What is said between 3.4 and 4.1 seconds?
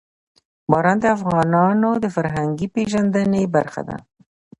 برخه ده.